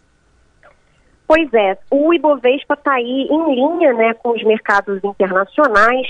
Pois 1.27 1.53
é, 1.55 1.79
o 1.91 2.13
Ibovespa 2.13 2.75
está 2.75 2.93
aí 2.93 3.27
em 3.31 3.55
linha 3.55 3.95
né, 3.95 4.13
com 4.15 4.33
os 4.33 4.45
mercados 4.45 5.03
internacionais, 5.03 6.07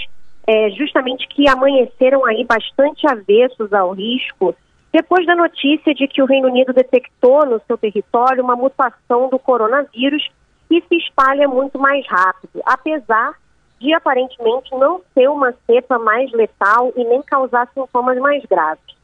é, 0.47 0.71
justamente 0.71 1.29
que 1.29 1.49
amanheceram 1.49 2.25
aí 2.27 2.45
bastante 2.45 3.07
avessos 3.07 3.73
ao 3.73 3.93
risco, 3.93 4.53
depois 4.93 5.25
da 5.25 5.37
notícia 5.37 5.95
de 5.95 6.09
que 6.09 6.21
o 6.21 6.27
Reino 6.27 6.49
Unido 6.49 6.73
detectou 6.73 7.47
no 7.47 7.61
seu 7.67 7.79
território 7.79 8.43
uma 8.43 8.57
mutação 8.57 9.29
do 9.31 9.39
coronavírus 9.39 10.29
que 10.73 10.81
se 10.89 10.97
espalha 10.97 11.47
muito 11.47 11.79
mais 11.79 12.07
rápido, 12.07 12.63
apesar 12.65 13.35
de 13.79 13.93
aparentemente 13.93 14.71
não 14.73 15.03
ser 15.13 15.29
uma 15.29 15.53
cepa 15.67 15.99
mais 15.99 16.33
letal 16.33 16.93
e 16.97 17.05
nem 17.05 17.21
causar 17.21 17.69
sintomas 17.75 18.17
mais 18.19 18.43
graves. 18.47 18.95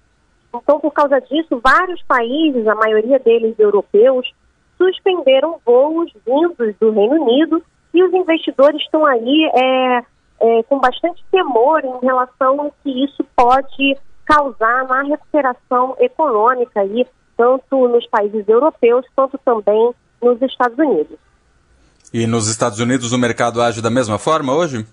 Então, 0.54 0.80
por 0.80 0.92
causa 0.92 1.20
disso, 1.20 1.60
vários 1.62 2.02
países, 2.04 2.66
a 2.66 2.74
maioria 2.74 3.18
deles 3.18 3.58
europeus, 3.58 4.32
suspenderam 4.78 5.60
voos 5.66 6.10
vindos 6.24 6.74
do 6.80 6.90
Reino 6.90 7.22
Unido 7.22 7.62
e 7.92 8.02
os 8.02 8.14
investidores 8.14 8.80
estão 8.80 9.04
aí 9.04 9.50
é, 9.54 10.04
é, 10.40 10.62
com 10.62 10.78
bastante 10.78 11.22
temor 11.30 11.84
em 11.84 12.06
relação 12.06 12.60
ao 12.60 12.72
que 12.82 13.04
isso 13.04 13.22
pode 13.36 13.98
causar 14.24 14.86
na 14.86 15.02
recuperação 15.02 15.96
econômica 15.98 16.80
aí, 16.80 17.06
tanto 17.36 17.88
nos 17.88 18.06
países 18.06 18.48
europeus 18.48 19.04
quanto 19.14 19.36
também 19.38 19.92
nos 20.22 20.40
Estados 20.40 20.78
Unidos. 20.78 21.18
E 22.12 22.26
nos 22.26 22.48
Estados 22.48 22.80
Unidos 22.80 23.12
o 23.12 23.18
mercado 23.18 23.60
age 23.60 23.82
da 23.82 23.90
mesma 23.90 24.18
forma 24.18 24.54
hoje? 24.54 24.86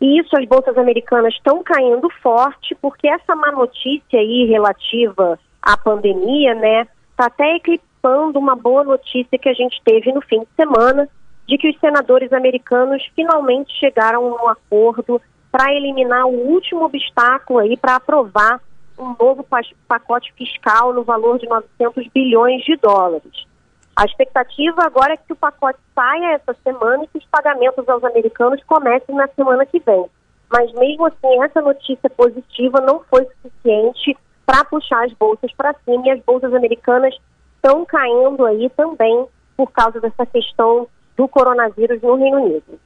Isso, 0.00 0.36
as 0.36 0.46
bolsas 0.46 0.76
americanas 0.78 1.34
estão 1.34 1.62
caindo 1.62 2.08
forte, 2.22 2.74
porque 2.80 3.06
essa 3.06 3.36
má 3.36 3.52
notícia 3.52 4.18
aí 4.18 4.46
relativa 4.46 5.38
à 5.60 5.76
pandemia, 5.76 6.54
né, 6.54 6.86
está 7.10 7.26
até 7.26 7.56
eclipsando 7.56 8.38
uma 8.38 8.56
boa 8.56 8.82
notícia 8.82 9.38
que 9.38 9.48
a 9.48 9.52
gente 9.52 9.80
teve 9.84 10.10
no 10.12 10.22
fim 10.22 10.40
de 10.40 10.48
semana, 10.56 11.06
de 11.46 11.58
que 11.58 11.68
os 11.68 11.78
senadores 11.78 12.32
americanos 12.32 13.02
finalmente 13.14 13.72
chegaram 13.78 14.24
a 14.24 14.42
um 14.42 14.48
acordo 14.48 15.20
para 15.52 15.74
eliminar 15.74 16.24
o 16.24 16.48
último 16.48 16.84
obstáculo 16.84 17.58
aí 17.58 17.76
para 17.76 17.96
aprovar 17.96 18.60
um 18.98 19.14
novo 19.18 19.44
pacote 19.86 20.32
fiscal 20.34 20.94
no 20.94 21.02
valor 21.02 21.38
de 21.38 21.46
900 21.46 22.08
bilhões 22.08 22.62
de 22.64 22.76
dólares. 22.76 23.49
A 23.96 24.04
expectativa 24.04 24.82
agora 24.84 25.14
é 25.14 25.16
que 25.16 25.32
o 25.32 25.36
pacote 25.36 25.78
saia 25.94 26.34
essa 26.34 26.56
semana 26.62 27.04
e 27.04 27.08
que 27.08 27.18
os 27.18 27.24
pagamentos 27.26 27.88
aos 27.88 28.02
americanos 28.04 28.62
comecem 28.64 29.14
na 29.14 29.28
semana 29.28 29.66
que 29.66 29.80
vem. 29.80 30.06
Mas 30.50 30.72
mesmo 30.72 31.06
assim, 31.06 31.42
essa 31.42 31.60
notícia 31.60 32.10
positiva 32.10 32.80
não 32.80 33.02
foi 33.08 33.26
suficiente 33.26 34.16
para 34.44 34.64
puxar 34.64 35.04
as 35.04 35.12
bolsas 35.12 35.52
para 35.52 35.74
cima 35.84 36.02
e 36.06 36.10
as 36.10 36.20
bolsas 36.24 36.52
americanas 36.52 37.14
estão 37.56 37.84
caindo 37.84 38.44
aí 38.46 38.68
também 38.70 39.26
por 39.56 39.70
causa 39.70 40.00
dessa 40.00 40.26
questão 40.26 40.88
do 41.16 41.28
coronavírus 41.28 42.00
no 42.02 42.16
Reino 42.16 42.38
Unido. 42.38 42.80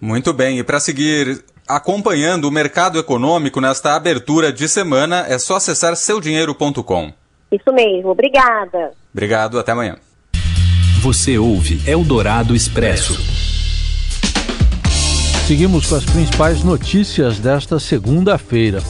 Muito 0.00 0.32
bem, 0.32 0.58
e 0.58 0.64
para 0.64 0.78
seguir 0.78 1.42
acompanhando 1.66 2.44
o 2.44 2.52
mercado 2.52 2.98
econômico 2.98 3.60
nesta 3.60 3.96
abertura 3.96 4.52
de 4.52 4.68
semana, 4.68 5.24
é 5.26 5.38
só 5.38 5.56
acessar 5.56 5.96
seudinheiro.com. 5.96 7.12
Isso 7.50 7.72
mesmo, 7.72 8.10
obrigada. 8.10 8.92
Obrigado, 9.12 9.58
até 9.58 9.72
amanhã. 9.72 9.96
Você 11.06 11.38
ouve 11.38 11.80
Eldorado 11.88 12.52
Expresso. 12.52 13.16
Seguimos 15.46 15.86
com 15.86 15.94
as 15.94 16.04
principais 16.04 16.64
notícias 16.64 17.38
desta 17.38 17.78
segunda-feira. 17.78 18.82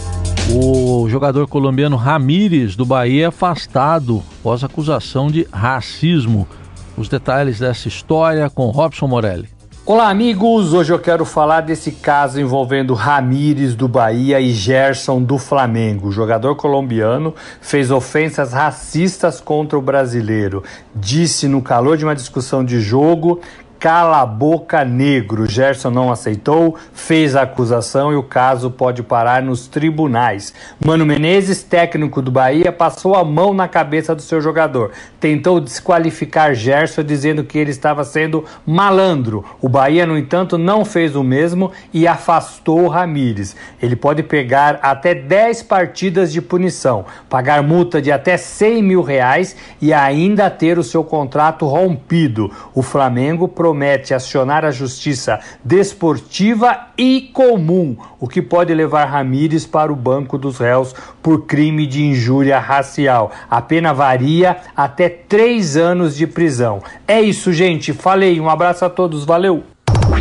O 0.50 1.06
jogador 1.10 1.46
colombiano 1.46 1.94
Ramírez 1.94 2.74
do 2.74 2.86
Bahia 2.86 3.24
é 3.24 3.26
afastado 3.26 4.22
após 4.40 4.64
acusação 4.64 5.26
de 5.26 5.46
racismo. 5.52 6.48
Os 6.96 7.06
detalhes 7.06 7.58
dessa 7.58 7.86
história 7.86 8.48
com 8.48 8.70
Robson 8.70 9.06
Morelli. 9.06 9.55
Olá, 9.88 10.10
amigos! 10.10 10.72
Hoje 10.72 10.92
eu 10.92 10.98
quero 10.98 11.24
falar 11.24 11.60
desse 11.60 11.92
caso 11.92 12.40
envolvendo 12.40 12.92
Ramires 12.92 13.76
do 13.76 13.86
Bahia 13.86 14.40
e 14.40 14.50
Gerson 14.50 15.22
do 15.22 15.38
Flamengo. 15.38 16.08
O 16.08 16.10
jogador 16.10 16.56
colombiano 16.56 17.32
fez 17.60 17.92
ofensas 17.92 18.52
racistas 18.52 19.40
contra 19.40 19.78
o 19.78 19.80
brasileiro. 19.80 20.64
Disse 20.92 21.46
no 21.46 21.62
calor 21.62 21.96
de 21.96 22.04
uma 22.04 22.16
discussão 22.16 22.64
de 22.64 22.80
jogo 22.80 23.40
Cala 23.78 24.22
a 24.22 24.26
boca 24.26 24.84
negro. 24.84 25.46
Gerson 25.46 25.90
não 25.90 26.10
aceitou, 26.10 26.76
fez 26.94 27.36
a 27.36 27.42
acusação 27.42 28.10
e 28.10 28.16
o 28.16 28.22
caso 28.22 28.70
pode 28.70 29.02
parar 29.02 29.42
nos 29.42 29.68
tribunais. 29.68 30.54
Mano 30.84 31.04
Menezes, 31.04 31.62
técnico 31.62 32.22
do 32.22 32.30
Bahia, 32.30 32.72
passou 32.72 33.14
a 33.14 33.24
mão 33.24 33.52
na 33.52 33.68
cabeça 33.68 34.14
do 34.14 34.22
seu 34.22 34.40
jogador. 34.40 34.92
Tentou 35.20 35.60
desqualificar 35.60 36.54
Gerson 36.54 37.02
dizendo 37.02 37.44
que 37.44 37.58
ele 37.58 37.70
estava 37.70 38.02
sendo 38.02 38.44
malandro. 38.66 39.44
O 39.60 39.68
Bahia, 39.68 40.06
no 40.06 40.16
entanto, 40.16 40.56
não 40.56 40.84
fez 40.84 41.14
o 41.14 41.22
mesmo 41.22 41.70
e 41.92 42.06
afastou 42.06 42.88
Ramires. 42.88 43.54
Ele 43.82 43.94
pode 43.94 44.22
pegar 44.22 44.78
até 44.82 45.14
10 45.14 45.62
partidas 45.64 46.32
de 46.32 46.40
punição, 46.40 47.04
pagar 47.28 47.62
multa 47.62 48.00
de 48.00 48.10
até 48.10 48.36
100 48.38 48.82
mil 48.82 49.02
reais 49.02 49.54
e 49.82 49.92
ainda 49.92 50.48
ter 50.48 50.78
o 50.78 50.82
seu 50.82 51.04
contrato 51.04 51.66
rompido. 51.66 52.50
O 52.74 52.82
Flamengo 52.82 53.46
promete 53.66 54.14
acionar 54.14 54.64
a 54.64 54.70
justiça 54.70 55.40
desportiva 55.64 56.86
e 56.96 57.30
comum, 57.32 57.96
o 58.20 58.28
que 58.28 58.40
pode 58.40 58.72
levar 58.72 59.06
Ramírez 59.06 59.66
para 59.66 59.92
o 59.92 59.96
banco 59.96 60.38
dos 60.38 60.58
réus 60.58 60.94
por 61.20 61.46
crime 61.46 61.84
de 61.84 62.04
injúria 62.04 62.60
racial. 62.60 63.32
A 63.50 63.60
pena 63.60 63.92
varia 63.92 64.58
até 64.76 65.08
três 65.08 65.76
anos 65.76 66.14
de 66.16 66.28
prisão. 66.28 66.80
É 67.08 67.20
isso, 67.20 67.52
gente. 67.52 67.92
Falei. 67.92 68.40
Um 68.40 68.48
abraço 68.48 68.84
a 68.84 68.88
todos. 68.88 69.24
Valeu. 69.24 69.64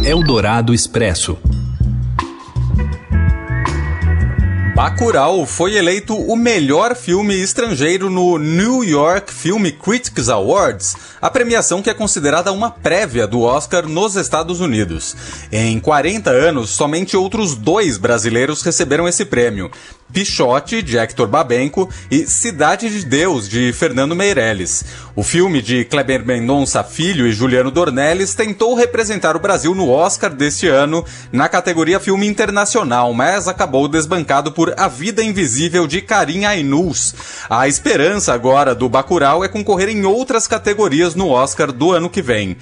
Eldorado 0.03 0.73
Expresso. 0.73 1.37
Bacurau 4.75 5.45
foi 5.45 5.77
eleito 5.77 6.13
o 6.13 6.35
melhor 6.35 6.97
filme 6.97 7.33
estrangeiro 7.33 8.09
no 8.09 8.37
New 8.37 8.83
York 8.83 9.33
Film 9.33 9.63
Critics 9.71 10.27
Awards, 10.27 10.97
a 11.21 11.29
premiação 11.29 11.81
que 11.81 11.89
é 11.89 11.93
considerada 11.93 12.51
uma 12.51 12.69
prévia 12.69 13.25
do 13.25 13.39
Oscar 13.39 13.87
nos 13.87 14.17
Estados 14.17 14.59
Unidos. 14.59 15.15
Em 15.49 15.79
40 15.79 16.29
anos, 16.29 16.71
somente 16.71 17.15
outros 17.15 17.55
dois 17.55 17.97
brasileiros 17.97 18.61
receberam 18.63 19.07
esse 19.07 19.23
prêmio. 19.23 19.71
Pichote, 20.11 20.81
de 20.81 20.97
Hector 20.97 21.27
Babenco, 21.27 21.89
e 22.09 22.25
Cidade 22.25 22.89
de 22.89 23.05
Deus, 23.05 23.49
de 23.49 23.73
Fernando 23.73 24.15
Meirelles. 24.15 24.85
O 25.15 25.23
filme 25.23 25.61
de 25.61 25.83
Kleber 25.85 26.25
Mendonça 26.25 26.83
Filho 26.83 27.25
e 27.27 27.31
Juliano 27.31 27.71
Dornelles 27.71 28.33
tentou 28.33 28.75
representar 28.75 29.35
o 29.35 29.39
Brasil 29.39 29.73
no 29.73 29.89
Oscar 29.89 30.33
deste 30.33 30.67
ano 30.67 31.03
na 31.31 31.49
categoria 31.49 31.99
Filme 31.99 32.27
Internacional, 32.27 33.13
mas 33.13 33.47
acabou 33.47 33.87
desbancado 33.87 34.51
por 34.51 34.73
A 34.77 34.87
Vida 34.87 35.23
Invisível 35.23 35.87
de 35.87 36.01
Karim 36.01 36.45
Ainus. 36.45 37.15
A 37.49 37.67
esperança 37.67 38.33
agora 38.33 38.75
do 38.75 38.87
Bacurau 38.87 39.43
é 39.43 39.47
concorrer 39.47 39.89
em 39.89 40.05
outras 40.05 40.47
categorias 40.47 41.15
no 41.15 41.29
Oscar 41.29 41.71
do 41.71 41.91
ano 41.91 42.09
que 42.09 42.21
vem. 42.21 42.57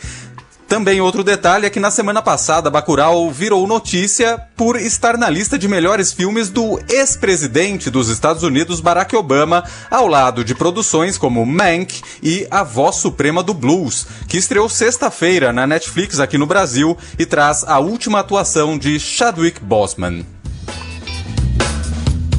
Também 0.67 1.00
outro 1.01 1.24
detalhe 1.24 1.65
é 1.65 1.70
que 1.70 1.79
na 1.79 1.91
semana 1.91 2.22
passada 2.22 2.70
Bacurau 2.70 3.29
virou 3.29 3.67
notícia 3.67 4.39
por 4.55 4.75
estar 4.75 5.17
na 5.17 5.29
lista 5.29 5.58
de 5.58 5.67
melhores 5.67 6.12
filmes 6.12 6.50
do 6.50 6.79
ex-presidente 6.89 7.89
dos 7.89 8.10
Estados 8.10 8.43
Unidos 8.43 8.79
Barack 8.79 9.15
Obama, 9.15 9.63
ao 9.91 10.08
lado 10.08 10.43
de 10.43 10.55
produções 10.55 11.17
como 11.17 11.45
Mank 11.45 12.02
e 12.23 12.47
A 12.49 12.63
Voz 12.63 12.95
Suprema 12.95 13.43
do 13.43 13.54
Blues, 13.54 14.08
que 14.28 14.38
estreou 14.38 14.67
sexta-feira 14.67 15.54
na 15.54 15.67
Netflix 15.67 16.19
aqui 16.19 16.38
no 16.38 16.47
Brasil 16.47 16.97
e 17.19 17.26
traz 17.26 17.63
a 17.63 17.80
última 17.80 18.19
atuação 18.19 18.78
de 18.78 18.99
Chadwick 18.99 19.60
Boseman. 19.63 20.26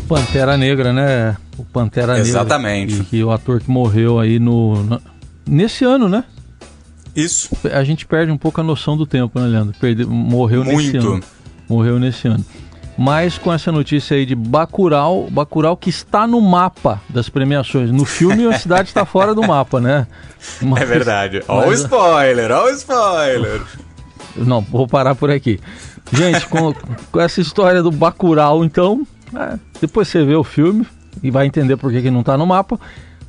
Pantera 0.09 0.57
Negra, 0.57 0.93
né? 0.93 1.37
O 1.57 1.65
Pantera 1.65 2.19
Exatamente. 2.19 2.95
Negra. 2.95 2.95
Exatamente. 2.95 3.17
E 3.17 3.25
o 3.25 3.31
ator 3.31 3.61
que 3.61 3.71
morreu 3.71 4.19
aí 4.19 4.39
no, 4.39 4.83
no 4.83 5.01
nesse 5.47 5.85
ano, 5.85 6.09
né? 6.09 6.25
Isso. 7.15 7.51
A 7.73 7.85
gente 7.85 8.07
perde 8.07 8.33
um 8.33 8.37
pouco 8.37 8.61
a 8.61 8.65
noção 8.65 8.97
do 8.97 9.07
tempo, 9.07 9.39
né, 9.39 9.47
Leandro? 9.47 9.75
Perde, 9.79 10.05
morreu 10.05 10.65
Muito. 10.65 10.77
nesse 10.77 10.97
ano. 10.97 11.21
Morreu 11.69 11.99
nesse 11.99 12.29
ano. 12.29 12.45
Mas 12.97 13.39
com 13.39 13.53
essa 13.53 13.73
notícia 13.73 14.17
aí 14.17 14.25
de 14.25 14.35
Bacurau, 14.35 15.29
Bacurau 15.29 15.77
que 15.77 15.91
está 15.91 16.27
no 16.27 16.41
mapa 16.41 17.01
das 17.09 17.29
premiações. 17.29 17.91
No 17.91 18.05
filme 18.05 18.47
a 18.47 18.59
cidade 18.59 18.89
está 18.89 19.05
fora 19.05 19.35
do 19.35 19.43
mapa, 19.43 19.81
né? 19.81 20.07
Mas, 20.63 20.83
é 20.83 20.87
verdade. 20.87 21.43
Ó 21.49 21.67
o 21.67 21.73
spoiler, 21.73 22.53
ó 22.53 22.67
o 22.67 22.71
spoiler. 22.71 23.63
Não, 24.37 24.61
vou 24.61 24.87
parar 24.87 25.15
por 25.15 25.31
aqui. 25.31 25.59
Gente, 26.13 26.47
com, 26.47 26.73
com 27.11 27.21
essa 27.21 27.41
história 27.41 27.83
do 27.83 27.91
Bacurau, 27.91 28.65
então, 28.65 29.07
é, 29.35 29.59
depois 29.81 30.07
você 30.07 30.25
vê 30.25 30.35
o 30.35 30.45
filme 30.45 30.87
e 31.23 31.31
vai 31.31 31.47
entender 31.47 31.77
por 31.77 31.91
que, 31.91 32.03
que 32.03 32.11
não 32.11 32.21
está 32.21 32.37
no 32.37 32.47
mapa 32.47 32.79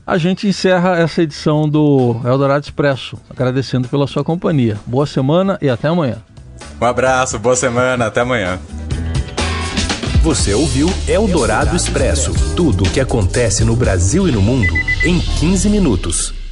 a 0.05 0.17
gente 0.17 0.47
encerra 0.47 0.97
essa 0.99 1.23
edição 1.23 1.67
do 1.67 2.21
Eldorado 2.23 2.63
Expresso, 2.63 3.17
agradecendo 3.29 3.87
pela 3.87 4.05
sua 4.05 4.23
companhia. 4.23 4.77
Boa 4.85 5.07
semana 5.07 5.57
e 5.61 5.67
até 5.67 5.87
amanhã. 5.87 6.17
Um 6.79 6.85
abraço, 6.85 7.39
boa 7.39 7.55
semana, 7.55 8.05
até 8.05 8.21
amanhã. 8.21 8.59
Você 10.21 10.53
ouviu 10.53 10.89
Eldorado 11.07 11.75
Expresso 11.75 12.33
tudo 12.55 12.83
o 12.83 12.89
que 12.89 12.99
acontece 12.99 13.63
no 13.63 13.75
Brasil 13.75 14.27
e 14.27 14.31
no 14.31 14.41
mundo 14.41 14.73
em 15.03 15.19
15 15.19 15.69
minutos. 15.69 16.44